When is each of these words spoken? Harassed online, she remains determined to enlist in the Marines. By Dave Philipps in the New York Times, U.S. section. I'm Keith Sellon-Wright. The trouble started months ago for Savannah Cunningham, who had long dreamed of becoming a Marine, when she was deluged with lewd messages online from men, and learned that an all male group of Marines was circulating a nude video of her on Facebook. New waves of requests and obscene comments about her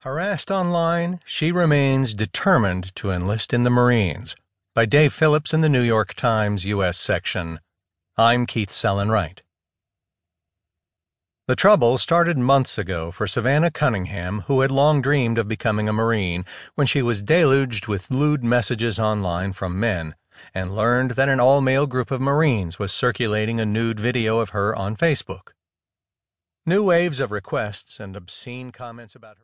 Harassed 0.00 0.50
online, 0.50 1.20
she 1.24 1.50
remains 1.50 2.14
determined 2.14 2.94
to 2.94 3.10
enlist 3.10 3.52
in 3.52 3.64
the 3.64 3.70
Marines. 3.70 4.36
By 4.74 4.86
Dave 4.86 5.12
Philipps 5.12 5.52
in 5.52 5.62
the 5.62 5.68
New 5.68 5.82
York 5.82 6.14
Times, 6.14 6.64
U.S. 6.64 6.98
section. 6.98 7.60
I'm 8.16 8.46
Keith 8.46 8.70
Sellon-Wright. 8.70 9.42
The 11.48 11.56
trouble 11.56 11.98
started 11.98 12.38
months 12.38 12.76
ago 12.76 13.10
for 13.10 13.26
Savannah 13.26 13.70
Cunningham, 13.70 14.42
who 14.42 14.60
had 14.60 14.70
long 14.70 15.02
dreamed 15.02 15.38
of 15.38 15.48
becoming 15.48 15.88
a 15.88 15.92
Marine, 15.92 16.44
when 16.74 16.86
she 16.86 17.02
was 17.02 17.22
deluged 17.22 17.88
with 17.88 18.10
lewd 18.10 18.44
messages 18.44 19.00
online 19.00 19.52
from 19.54 19.80
men, 19.80 20.14
and 20.54 20.76
learned 20.76 21.12
that 21.12 21.28
an 21.28 21.40
all 21.40 21.60
male 21.60 21.86
group 21.86 22.10
of 22.10 22.20
Marines 22.20 22.78
was 22.78 22.92
circulating 22.92 23.58
a 23.58 23.66
nude 23.66 23.98
video 23.98 24.38
of 24.38 24.50
her 24.50 24.76
on 24.76 24.94
Facebook. 24.94 25.48
New 26.64 26.84
waves 26.84 27.20
of 27.20 27.30
requests 27.30 28.00
and 28.00 28.16
obscene 28.16 28.72
comments 28.72 29.14
about 29.14 29.30
her 29.30 29.34